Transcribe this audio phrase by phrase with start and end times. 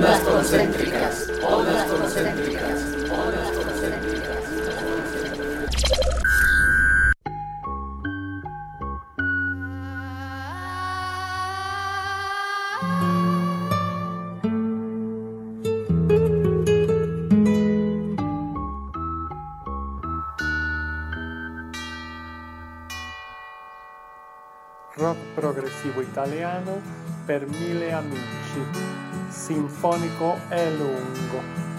[0.00, 2.80] Ondas concéntricas, ondas concéntricas,
[3.12, 4.44] ondas concéntricas.
[24.96, 26.80] Rock progressivo italiano
[27.26, 29.09] per mille amici.
[29.30, 31.69] sinfonico e lungo.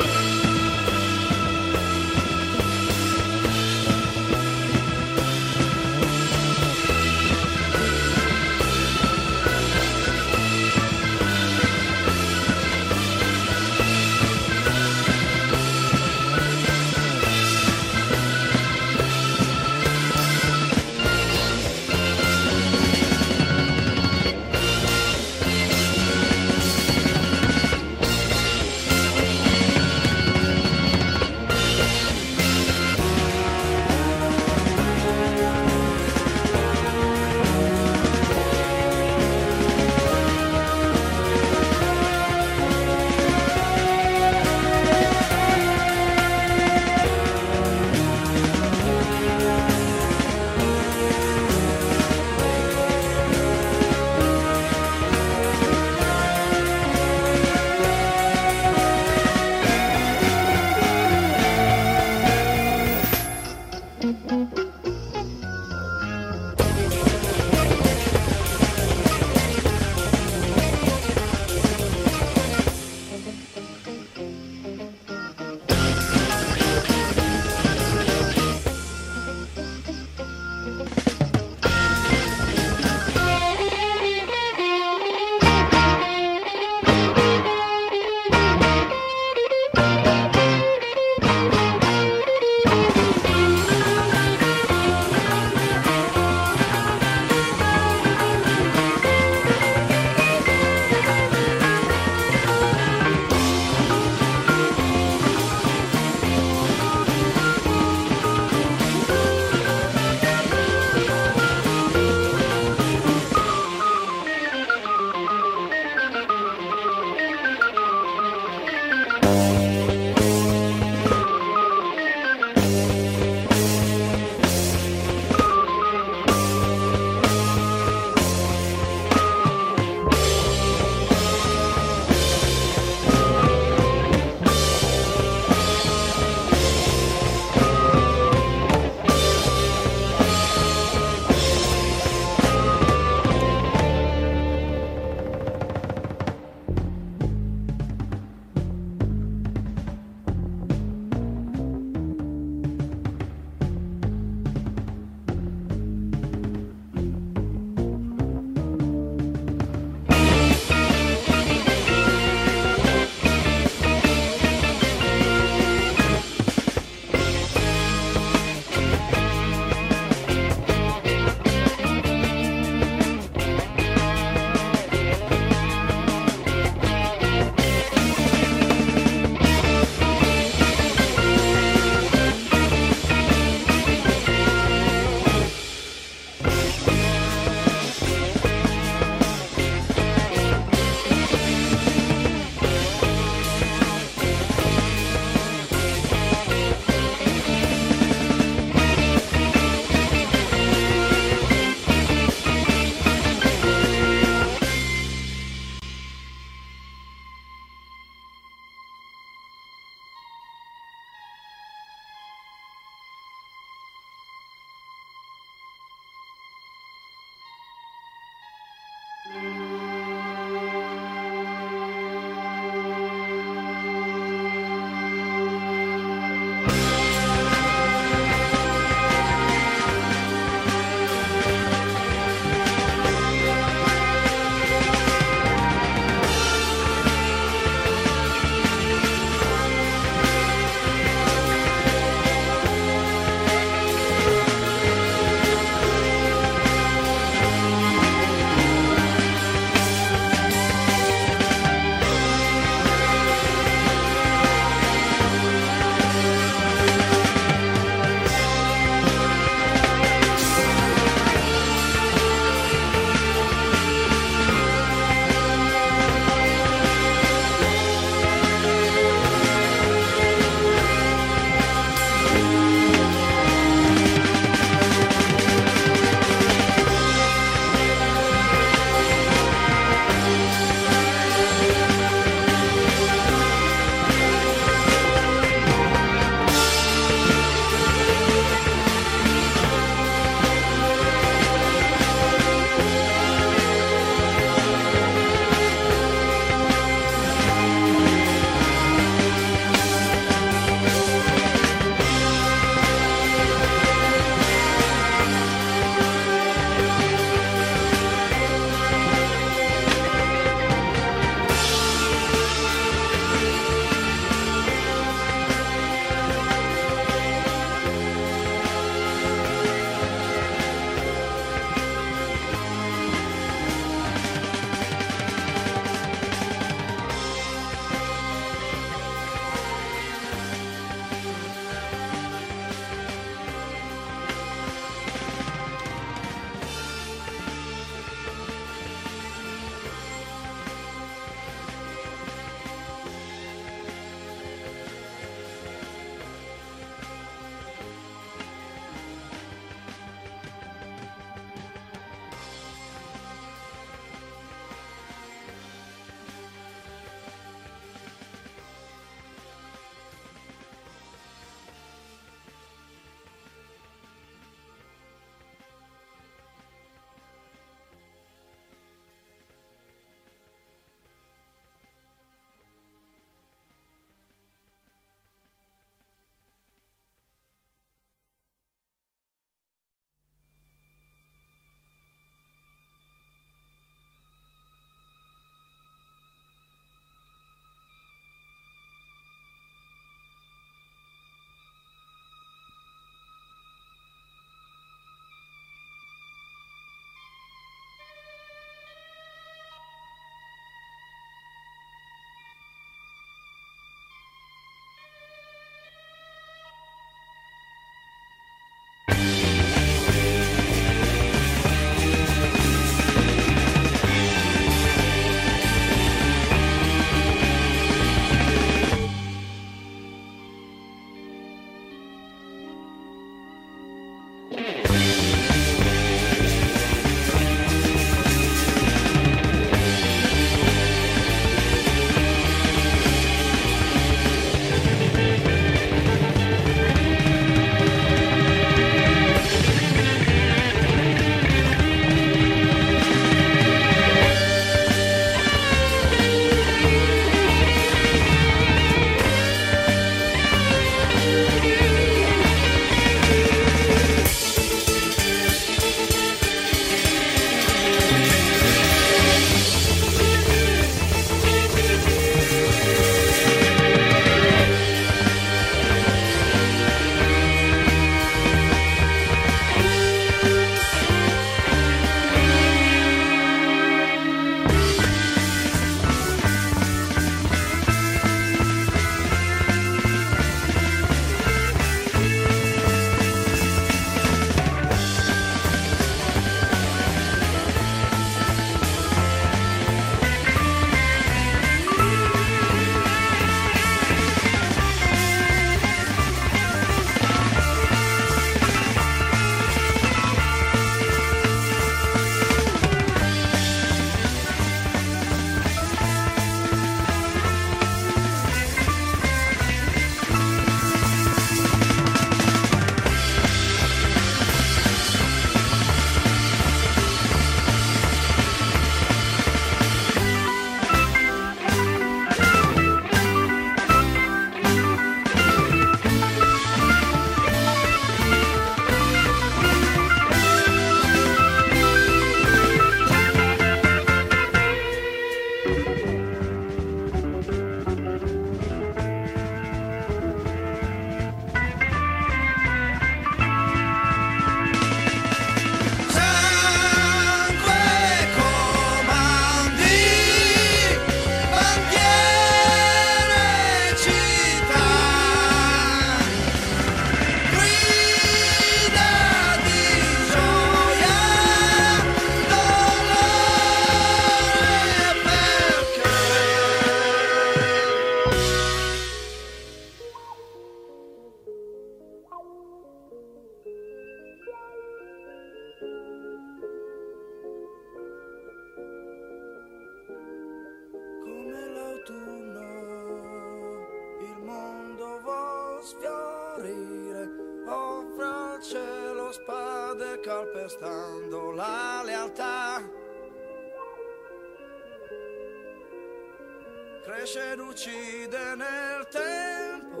[598.26, 600.00] Uccide nel tempo.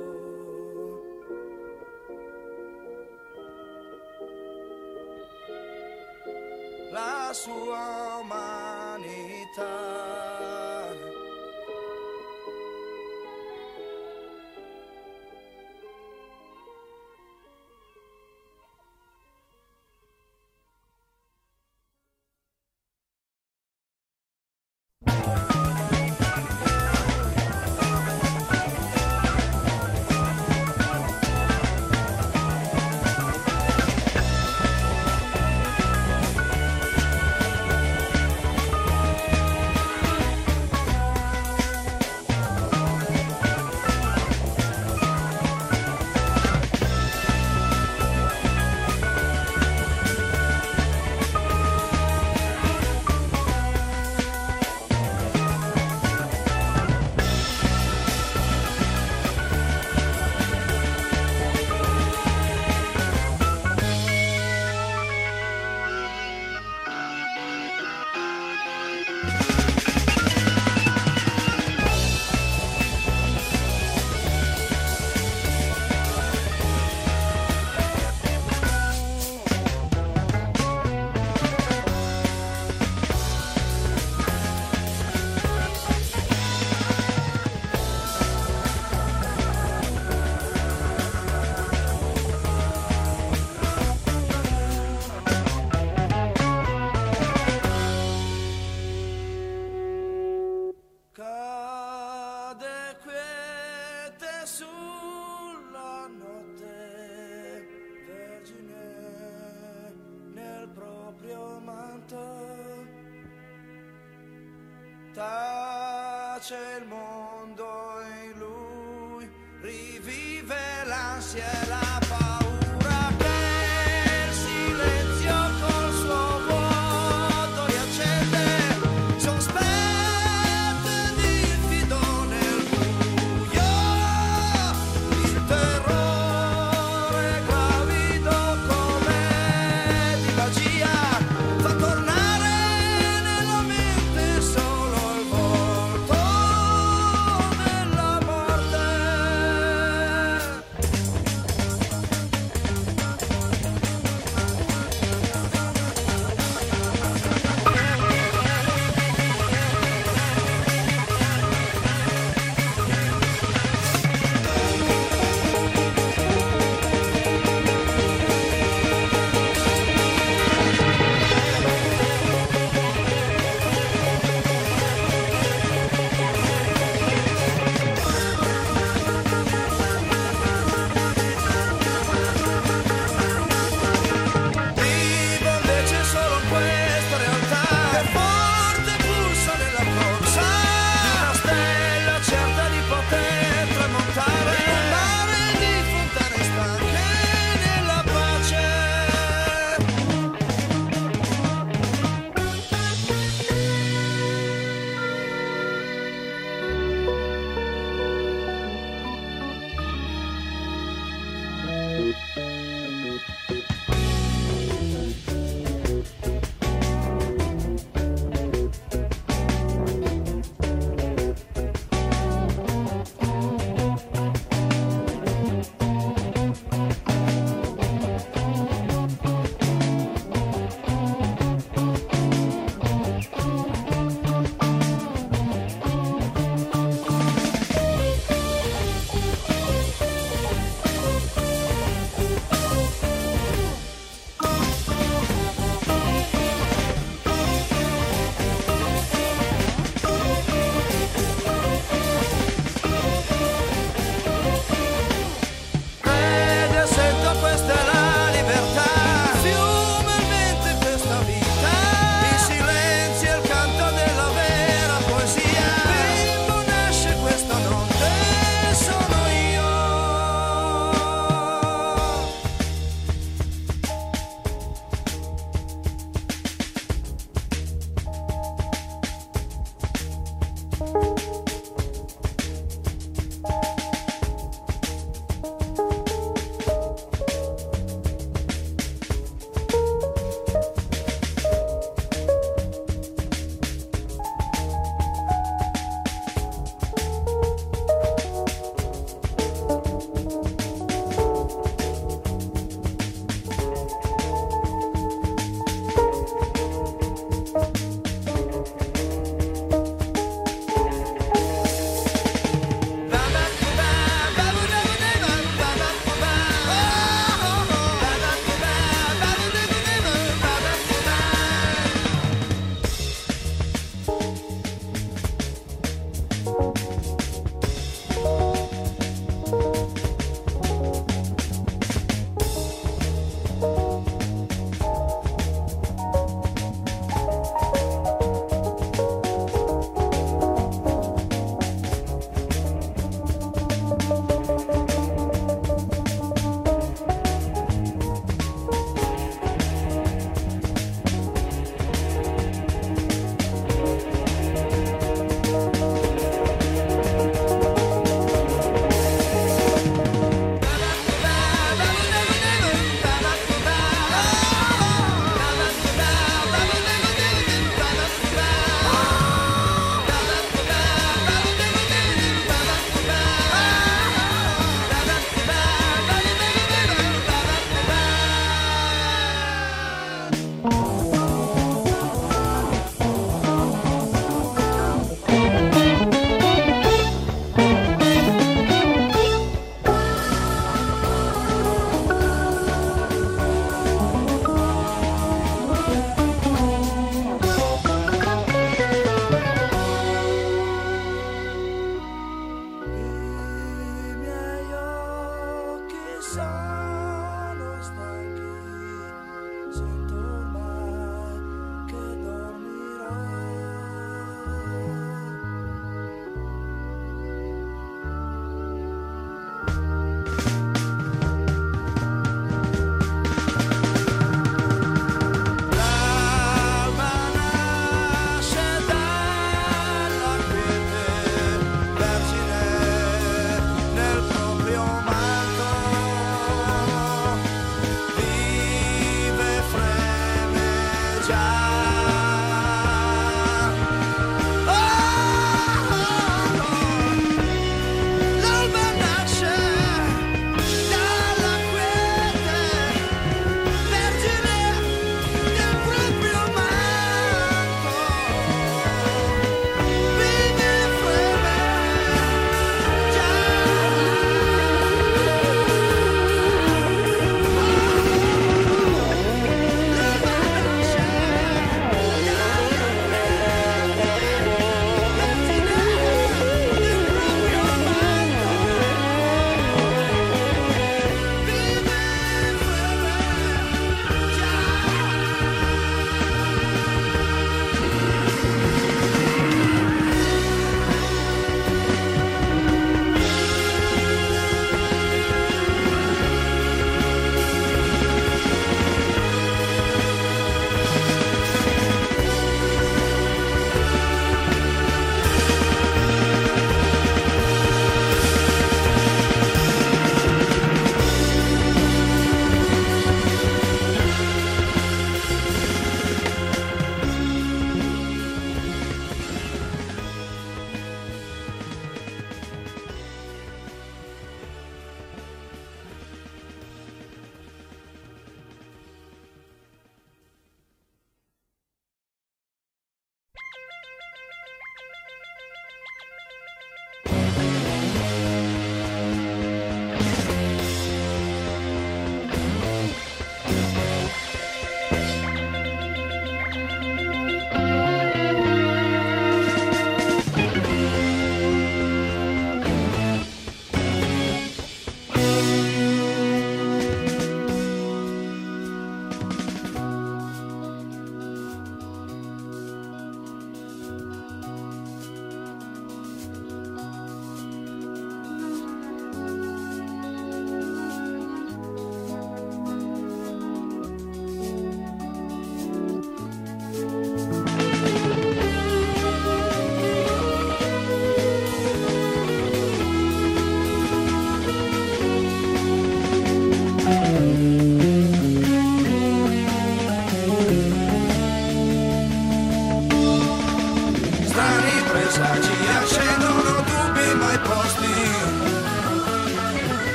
[6.90, 9.64] La sua umanità.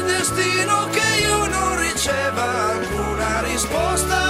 [0.00, 4.21] destino che io non riceva alcuna risposta.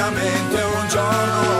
[0.00, 1.59] cambiamento è un giorno.